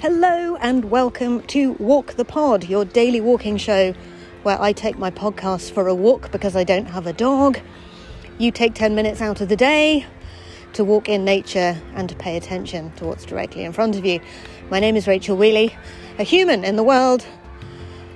[0.00, 3.92] Hello and welcome to Walk the Pod, your daily walking show
[4.44, 7.58] where I take my podcast for a walk because I don't have a dog.
[8.38, 10.06] You take 10 minutes out of the day
[10.74, 14.20] to walk in nature and to pay attention to what's directly in front of you.
[14.70, 15.74] My name is Rachel Wheeley,
[16.16, 17.26] a human in the world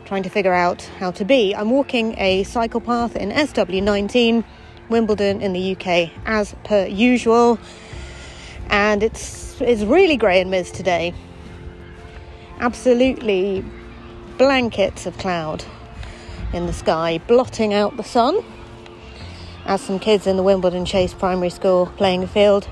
[0.04, 1.52] trying to figure out how to be.
[1.52, 4.44] I'm walking a cycle path in SW19,
[4.88, 7.58] Wimbledon in the UK, as per usual,
[8.68, 11.12] and it's it's really grey and mist today
[12.62, 13.64] absolutely
[14.38, 15.64] blankets of cloud
[16.52, 18.38] in the sky, blotting out the sun.
[19.66, 22.68] As some kids in the Wimbledon Chase Primary School playing a field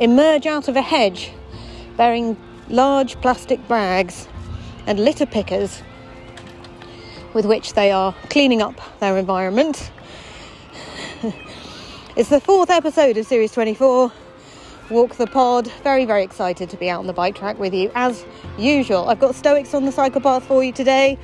[0.00, 1.30] emerge out of a hedge
[1.96, 2.36] bearing
[2.68, 4.26] large plastic bags
[4.86, 5.80] and litter pickers
[7.32, 9.92] with which they are cleaning up their environment.
[12.16, 14.10] it's the fourth episode of Series 24
[14.90, 15.68] walk the pod.
[15.84, 18.24] Very, very excited to be out on the bike track with you as
[18.58, 19.08] usual.
[19.08, 21.16] I've got Stoics on the cycle path for you today.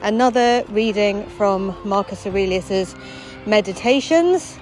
[0.00, 2.96] Another reading from Marcus Aurelius's
[3.44, 4.58] Meditations.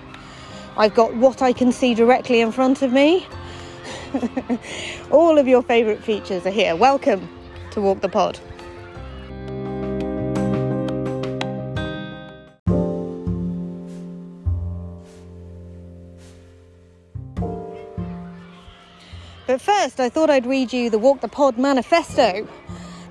[0.76, 3.26] I've got what I can see directly in front of me.
[5.10, 6.74] All of your favourite features are here.
[6.74, 7.28] Welcome
[7.70, 8.40] to Walk the Pod.
[19.60, 22.48] First, I thought I'd read you the Walk the Pod manifesto.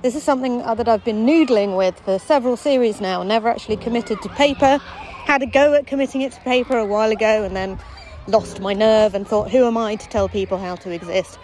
[0.02, 4.20] This is something that I've been noodling with for several series now, never actually committed
[4.22, 4.78] to paper.
[4.78, 7.78] Had a go at committing it to paper a while ago and then
[8.26, 11.38] lost my nerve and thought, who am I to tell people how to exist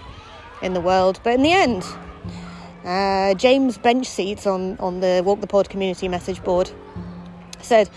[0.61, 1.21] in the world?
[1.23, 1.85] But in the end,
[2.85, 6.69] uh, James Benchseats on, on the Walk the Pod community message board
[7.63, 7.89] said,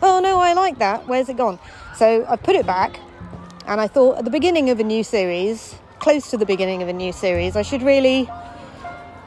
[0.00, 1.08] Oh no, I like that.
[1.08, 1.58] Where's it gone?
[1.96, 3.00] So I put it back
[3.66, 6.88] and I thought at the beginning of a new series, close to the beginning of
[6.88, 8.28] a new series, I should really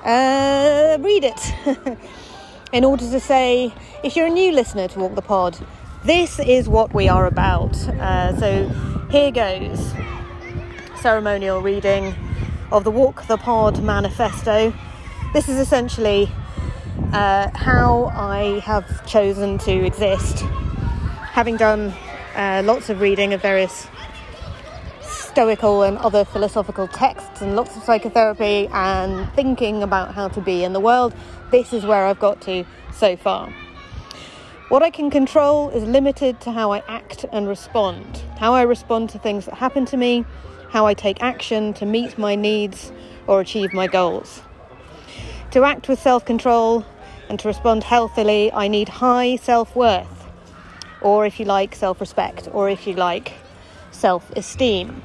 [0.03, 1.97] uh, read it
[2.73, 3.73] in order to say,
[4.03, 5.57] if you're a new listener to Walk the Pod,
[6.03, 7.77] this is what we are about.
[7.87, 8.67] Uh, so
[9.09, 9.93] here goes
[10.99, 12.13] ceremonial reading
[12.73, 14.73] of the Walk the Pod manifesto.
[15.31, 16.29] This is essentially
[17.13, 20.39] uh, how I have chosen to exist,
[21.21, 21.93] having done
[22.35, 23.87] uh, lots of reading of various
[25.35, 30.63] stoical and other philosophical texts and lots of psychotherapy and thinking about how to be
[30.63, 31.13] in the world,
[31.51, 32.63] this is where I've got to
[32.93, 33.53] so far.
[34.69, 39.09] What I can control is limited to how I act and respond, how I respond
[39.09, 40.23] to things that happen to me,
[40.69, 42.93] how I take action to meet my needs
[43.27, 44.41] or achieve my goals.
[45.51, 46.85] To act with self control
[47.27, 50.29] and to respond healthily, I need high self worth,
[51.01, 53.33] or if you like, self respect, or if you like,
[53.91, 55.01] self esteem.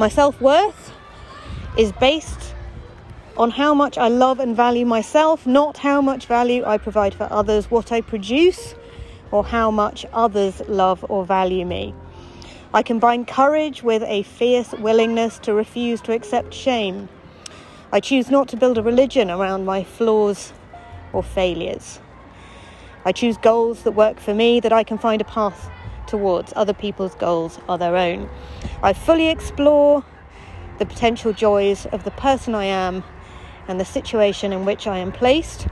[0.00, 0.94] My self worth
[1.76, 2.54] is based
[3.36, 7.28] on how much I love and value myself, not how much value I provide for
[7.30, 8.74] others, what I produce,
[9.30, 11.94] or how much others love or value me.
[12.72, 17.10] I combine courage with a fierce willingness to refuse to accept shame.
[17.92, 20.54] I choose not to build a religion around my flaws
[21.12, 22.00] or failures.
[23.04, 25.70] I choose goals that work for me, that I can find a path
[26.10, 26.52] towards.
[26.56, 28.28] Other people's goals are their own.
[28.82, 30.04] I fully explore
[30.78, 33.04] the potential joys of the person I am
[33.68, 35.68] and the situation in which I am placed,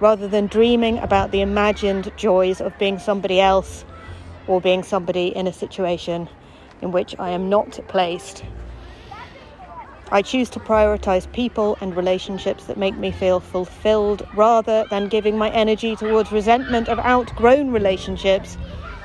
[0.00, 3.84] rather than dreaming about the imagined joys of being somebody else
[4.46, 6.28] or being somebody in a situation
[6.80, 8.44] in which I am not placed.
[10.10, 15.38] I choose to prioritize people and relationships that make me feel fulfilled rather than giving
[15.38, 18.58] my energy towards resentment of outgrown relationships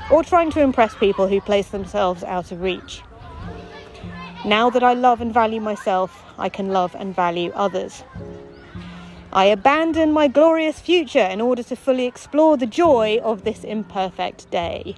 [0.10, 3.02] or trying to impress people who place themselves out of reach.
[4.46, 8.04] Now that I love and value myself, I can love and value others.
[9.34, 14.50] I abandon my glorious future in order to fully explore the joy of this imperfect
[14.50, 14.96] day.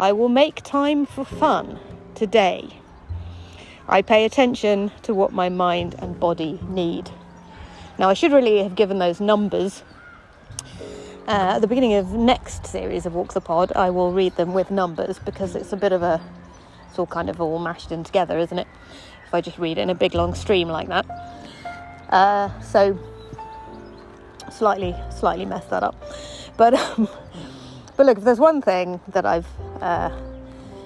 [0.00, 1.78] I will make time for fun
[2.14, 2.80] today.
[3.86, 7.10] I pay attention to what my mind and body need.
[7.98, 9.82] Now, I should really have given those numbers
[11.26, 14.52] uh, at the beginning of next series of Walk the Pod, I will read them
[14.52, 16.20] with numbers because it's a bit of a,
[16.88, 18.66] it's all kind of all mashed in together, isn't it?
[19.26, 21.06] If I just read it in a big long stream like that.
[22.10, 22.98] Uh, so,
[24.52, 25.96] slightly, slightly messed that up.
[26.58, 27.08] But, um,
[27.96, 29.48] but look, if there's one thing that I've
[29.80, 30.14] uh,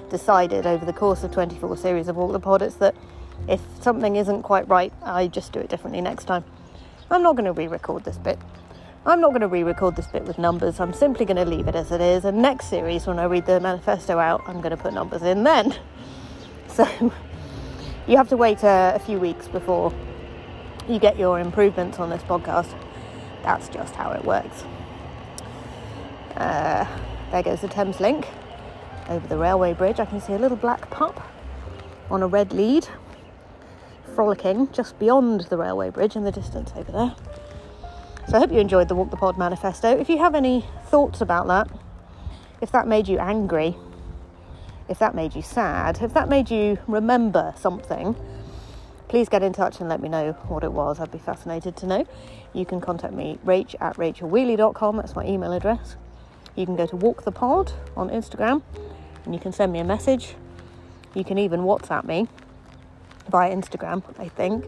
[0.08, 2.94] decided over the course of 24 series of Walk the Pod, it's that
[3.48, 6.44] if something isn't quite right, I just do it differently next time.
[7.10, 8.38] I'm not going to re record this bit
[9.08, 11.66] I'm not going to re record this bit with numbers, I'm simply going to leave
[11.66, 12.26] it as it is.
[12.26, 15.44] And next series, when I read the manifesto out, I'm going to put numbers in
[15.44, 15.74] then.
[16.68, 16.86] So
[18.06, 19.92] you have to wait a, a few weeks before
[20.88, 22.72] you get your improvements on this podcast.
[23.42, 24.62] That's just how it works.
[26.36, 26.86] Uh,
[27.32, 28.28] there goes the Thameslink
[29.08, 29.98] over the railway bridge.
[29.98, 31.20] I can see a little black pup
[32.10, 32.86] on a red lead,
[34.14, 37.16] frolicking just beyond the railway bridge in the distance over there.
[38.28, 39.98] So I hope you enjoyed the Walk the Pod manifesto.
[39.98, 41.66] If you have any thoughts about that,
[42.60, 43.74] if that made you angry,
[44.86, 48.14] if that made you sad, if that made you remember something,
[49.08, 51.00] please get in touch and let me know what it was.
[51.00, 52.06] I'd be fascinated to know.
[52.52, 55.96] You can contact me, rach at rachelwheeley.com, that's my email address.
[56.54, 58.60] You can go to Walk the Pod on Instagram
[59.24, 60.34] and you can send me a message.
[61.14, 62.28] You can even WhatsApp me
[63.30, 64.66] via Instagram, I think.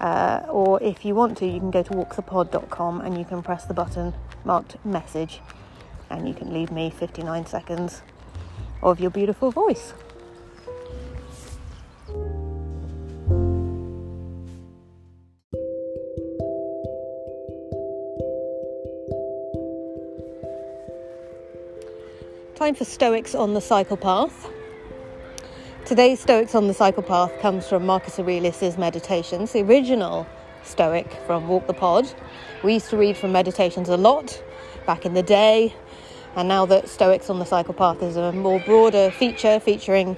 [0.00, 3.64] Uh, or if you want to, you can go to walkthepod.com and you can press
[3.64, 4.12] the button
[4.44, 5.40] marked message
[6.10, 8.02] and you can leave me 59 seconds
[8.82, 9.94] of your beautiful voice.
[22.56, 24.48] Time for Stoics on the Cycle Path.
[25.86, 30.26] Today's Stoics on the Cycle Path comes from Marcus Aurelius' Meditations, the original
[30.62, 32.10] Stoic from Walk the Pod.
[32.62, 34.42] We used to read from Meditations a lot
[34.86, 35.74] back in the day,
[36.36, 40.16] and now that Stoics on the Cycle Path is a more broader feature featuring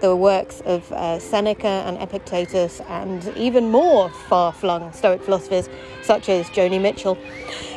[0.00, 5.68] the works of uh, Seneca and Epictetus and even more far flung Stoic philosophers
[6.02, 7.16] such as Joni Mitchell.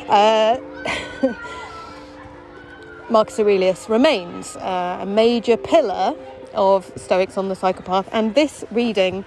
[0.08, 0.58] Uh,
[3.08, 6.16] Marcus Aurelius remains uh, a major pillar
[6.54, 8.08] of Stoics on the Psychopath.
[8.12, 9.24] And this reading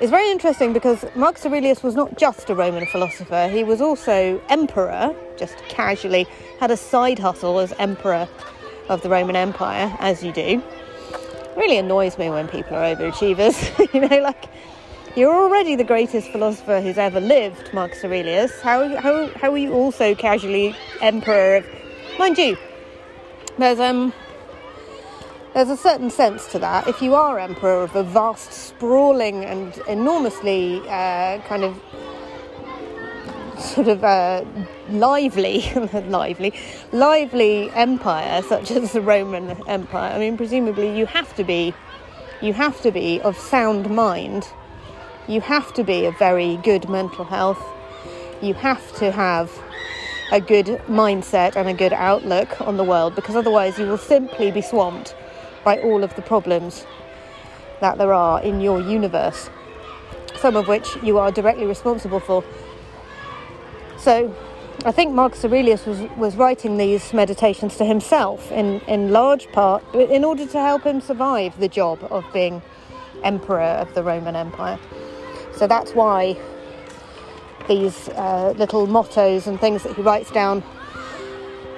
[0.00, 4.40] is very interesting because Marcus Aurelius was not just a Roman philosopher, he was also
[4.48, 6.26] emperor, just casually,
[6.60, 8.28] had a side hustle as emperor
[8.88, 10.62] of the Roman Empire, as you do.
[10.62, 14.46] It really annoys me when people are overachievers, you know, like.
[15.16, 18.60] You're already the greatest philosopher who's ever lived, Marcus Aurelius.
[18.60, 21.66] How, how, how are you also casually emperor of.
[22.18, 22.58] Mind you,
[23.56, 24.12] there's um
[25.54, 26.88] there's a certain sense to that.
[26.88, 31.80] If you are emperor of a vast, sprawling, and enormously uh, kind of
[33.56, 34.44] sort of uh,
[34.90, 35.70] lively,
[36.08, 36.52] lively,
[36.90, 41.72] lively empire such as the Roman Empire, I mean, presumably you have to be,
[42.42, 44.48] you have to be of sound mind.
[45.28, 47.64] You have to be of very good mental health.
[48.42, 49.56] You have to have
[50.32, 54.50] a good mindset and a good outlook on the world because otherwise you will simply
[54.50, 55.14] be swamped
[55.64, 56.86] by all of the problems
[57.80, 59.50] that there are in your universe,
[60.36, 62.44] some of which you are directly responsible for.
[63.98, 64.34] So,
[64.84, 69.82] I think Marcus Aurelius was, was writing these meditations to himself in, in large part
[69.94, 72.60] in order to help him survive the job of being
[73.22, 74.78] emperor of the Roman Empire.
[75.56, 76.36] So that's why
[77.66, 80.62] these uh, little mottos and things that he writes down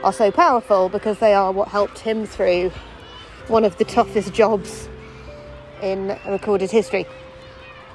[0.02, 2.72] are so powerful because they are what helped him through
[3.48, 4.88] one of the toughest jobs
[5.82, 7.06] in recorded history.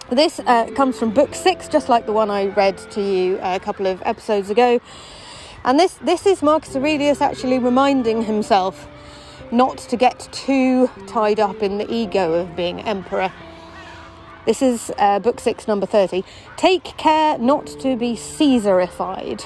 [0.09, 3.59] This uh, comes from book six, just like the one I read to you a
[3.59, 4.79] couple of episodes ago.
[5.63, 8.87] And this, this is Marcus Aurelius actually reminding himself
[9.51, 13.31] not to get too tied up in the ego of being emperor.
[14.45, 16.23] This is uh, book six, number 30.
[16.57, 19.45] Take care not to be Caesarified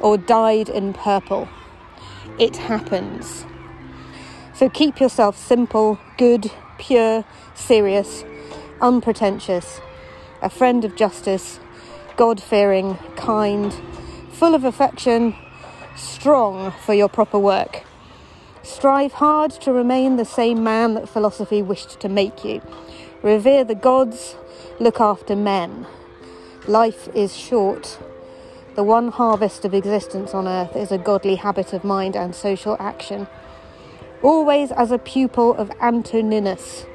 [0.00, 1.48] or dyed in purple.
[2.38, 3.44] It happens.
[4.60, 7.24] So keep yourself simple, good, pure,
[7.54, 8.24] serious,
[8.82, 9.80] unpretentious,
[10.42, 11.58] a friend of justice,
[12.18, 13.74] God fearing, kind,
[14.32, 15.34] full of affection,
[15.96, 17.84] strong for your proper work.
[18.62, 22.60] Strive hard to remain the same man that philosophy wished to make you.
[23.22, 24.36] Revere the gods,
[24.78, 25.86] look after men.
[26.68, 27.98] Life is short.
[28.74, 32.76] The one harvest of existence on earth is a godly habit of mind and social
[32.78, 33.26] action
[34.22, 36.86] always as a pupil of Antoninus.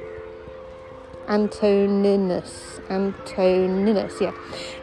[1.28, 4.32] Antoninus, Antoninus, yeah,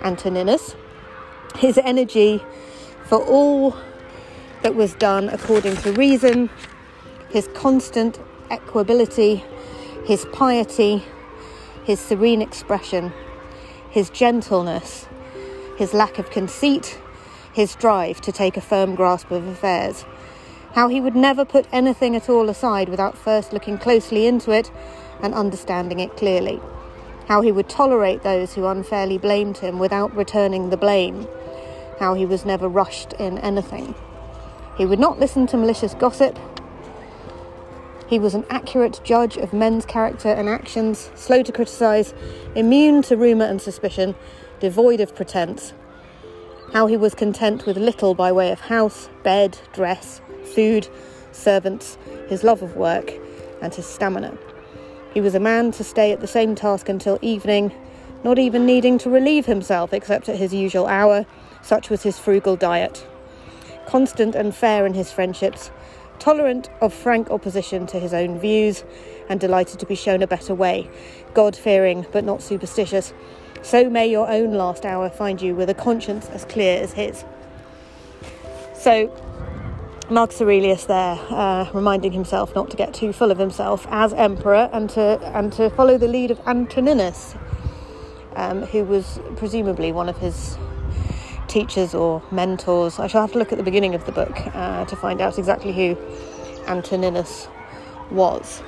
[0.01, 0.75] Antoninus.
[1.55, 2.43] His energy
[3.05, 3.75] for all
[4.61, 6.49] that was done according to reason,
[7.29, 8.19] his constant
[8.49, 9.43] equability,
[10.05, 11.03] his piety,
[11.85, 13.13] his serene expression,
[13.89, 15.07] his gentleness,
[15.77, 16.99] his lack of conceit,
[17.53, 20.05] his drive to take a firm grasp of affairs
[20.73, 24.71] how he would never put anything at all aside without first looking closely into it
[25.21, 26.59] and understanding it clearly,
[27.27, 31.27] how he would tolerate those who unfairly blamed him without returning the blame,
[31.99, 33.93] how he was never rushed in anything.
[34.77, 36.37] He would not listen to malicious gossip.
[38.07, 42.13] He was an accurate judge of men's character and actions, slow to criticise,
[42.55, 44.15] immune to rumour and suspicion,
[44.59, 45.73] devoid of pretense,
[46.73, 50.87] how he was content with little by way of house, bed, dress, food,
[51.31, 51.97] servants,
[52.27, 53.11] his love of work,
[53.61, 54.37] and his stamina.
[55.13, 57.71] He was a man to stay at the same task until evening,
[58.23, 61.25] not even needing to relieve himself except at his usual hour,
[61.61, 63.05] such was his frugal diet.
[63.85, 65.71] Constant and fair in his friendships,
[66.19, 68.83] tolerant of frank opposition to his own views,
[69.29, 70.89] and delighted to be shown a better way,
[71.33, 73.13] God fearing but not superstitious.
[73.61, 77.23] So may your own last hour find you with a conscience as clear as his.
[78.73, 79.07] So,
[80.13, 84.69] Marcus Aurelius there, uh, reminding himself not to get too full of himself as emperor
[84.71, 87.33] and to and to follow the lead of Antoninus,
[88.35, 90.55] um, who was presumably one of his
[91.47, 92.99] teachers or mentors.
[92.99, 95.39] I shall have to look at the beginning of the book uh, to find out
[95.39, 95.97] exactly who
[96.67, 97.47] Antoninus
[98.11, 98.61] was.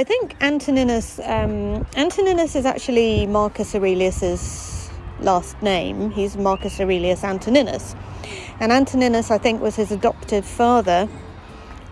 [0.00, 4.88] I think Antoninus um, Antoninus is actually Marcus Aurelius's
[5.20, 6.10] last name.
[6.10, 7.94] He's Marcus Aurelius Antoninus,
[8.60, 11.06] and Antoninus I think was his adoptive father.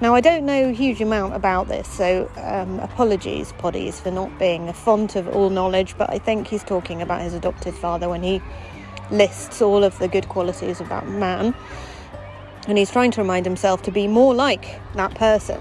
[0.01, 4.39] Now I don't know a huge amount about this, so um, apologies, Poddies, for not
[4.39, 5.95] being a font of all knowledge.
[5.99, 8.41] But I think he's talking about his adoptive father when he
[9.11, 11.55] lists all of the good qualities of that man,
[12.69, 15.61] and he's trying to remind himself to be more like that person.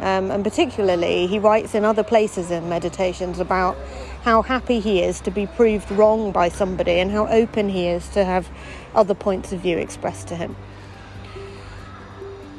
[0.00, 3.76] Um, and particularly, he writes in other places in Meditations about
[4.22, 8.08] how happy he is to be proved wrong by somebody and how open he is
[8.10, 8.48] to have
[8.94, 10.54] other points of view expressed to him.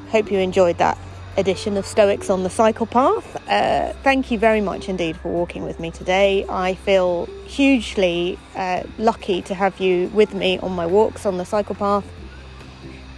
[0.10, 0.98] Hope you enjoyed that
[1.38, 3.36] edition of Stoics on the Cycle Path.
[3.48, 6.46] Uh, thank you very much indeed for walking with me today.
[6.50, 11.46] I feel hugely uh, lucky to have you with me on my walks on the
[11.46, 12.06] cycle path.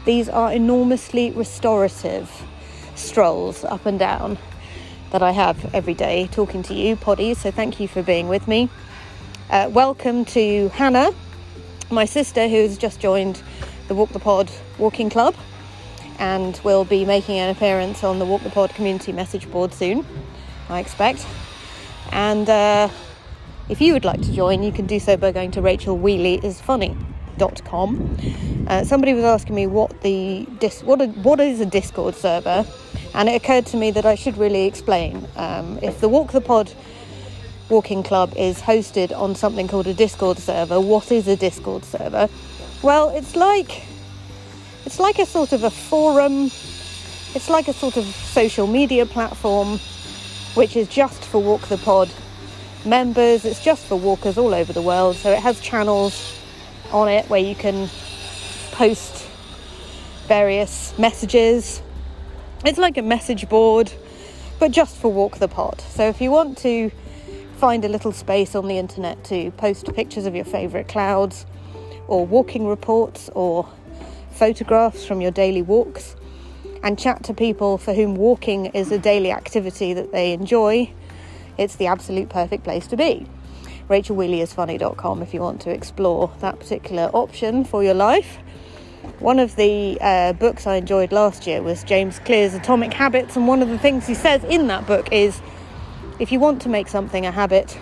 [0.06, 2.30] These are enormously restorative
[2.96, 4.38] strolls up and down
[5.12, 7.38] that I have every day talking to you, Poddies.
[7.38, 8.70] So thank you for being with me.
[9.50, 11.12] Uh, welcome to Hannah,
[11.90, 13.42] my sister, who's just joined
[13.88, 15.36] the Walk the Pod Walking Club
[16.20, 20.06] and will be making an appearance on the Walk the Pod community message board soon,
[20.70, 21.26] I expect.
[22.12, 22.90] And uh,
[23.70, 25.62] if you would like to join, you can do so by going to
[27.42, 28.68] rachelwheeleyisfunny.com.
[28.68, 32.66] Uh, somebody was asking me what the dis- what a, what is a Discord server,
[33.14, 35.28] and it occurred to me that I should really explain.
[35.36, 36.74] Um, if the Walk the Pod
[37.70, 42.30] Walking Club is hosted on something called a Discord server, what is a Discord server?
[42.82, 43.84] Well, it's like
[44.86, 46.46] it's like a sort of a forum.
[47.34, 49.80] It's like a sort of social media platform,
[50.56, 52.10] which is just for Walk the Pod
[52.86, 53.46] members.
[53.46, 55.16] It's just for walkers all over the world.
[55.16, 56.41] So it has channels
[56.94, 57.90] on it where you can
[58.72, 59.28] post
[60.28, 61.82] various messages
[62.64, 63.92] it's like a message board,
[64.60, 65.82] but just for Walk the Pod.
[65.82, 66.92] So if you want to
[67.58, 71.48] find a little space on the internet to post pictures of your favourite clouds,
[72.08, 73.68] or walking reports, or
[74.30, 76.16] photographs from your daily walks,
[76.84, 80.94] and chat to people for whom walking is a daily activity that they enjoy,
[81.58, 83.26] it's the absolute perfect place to be.
[83.92, 88.38] RachelWheeleyIsFunny.com if you want to explore that particular option for your life.
[89.20, 93.50] One of the uh, books I enjoyed last year was James Clear's Atomic Habits, and
[93.50, 95.42] one of the things he says in that book is
[96.20, 97.78] if you want to make something a habit,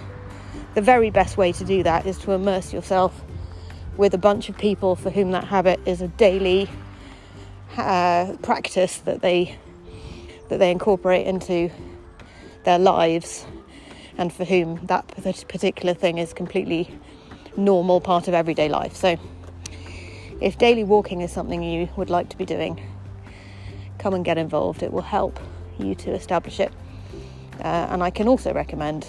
[0.74, 3.24] the very best way to do that is to immerse yourself
[3.96, 6.68] with a bunch of people for whom that habit is a daily
[7.78, 9.56] uh, practice that they
[10.48, 11.70] that they incorporate into
[12.64, 13.46] their lives,
[14.20, 15.08] and for whom that
[15.48, 16.94] particular thing is completely
[17.56, 18.94] normal part of everyday life.
[18.94, 19.18] So
[20.42, 22.82] if daily walking is something you would like to be doing,
[23.98, 24.84] come and get involved.
[24.84, 25.40] It will help
[25.80, 26.74] you to establish it.
[27.60, 29.08] Uh, and I can also recommend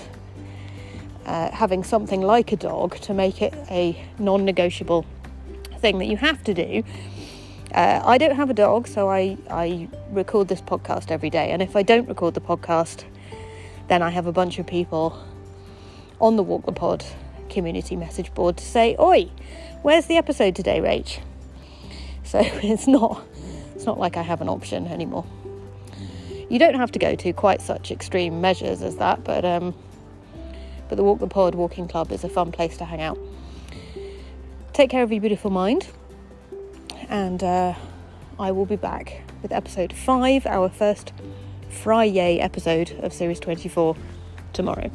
[1.26, 5.04] uh, having something like a dog to make it a non negotiable
[5.78, 6.84] thing that you have to do.
[7.74, 11.50] Uh, I don't have a dog, so I, I record this podcast every day.
[11.50, 13.04] And if I don't record the podcast,
[13.90, 15.20] then I have a bunch of people
[16.20, 17.04] on the Walk the Pod
[17.48, 19.28] community message board to say, Oi,
[19.82, 21.18] where's the episode today, Rach?
[22.22, 23.20] So it's not
[23.74, 25.26] it's not like I have an option anymore.
[26.48, 29.74] You don't have to go to quite such extreme measures as that, but um,
[30.88, 33.18] but the Walk the Pod Walking Club is a fun place to hang out.
[34.72, 35.88] Take care of your beautiful mind,
[37.08, 37.74] and uh,
[38.38, 41.12] I will be back with episode five, our first
[41.70, 43.96] Friday episode of series 24
[44.52, 44.90] tomorrow.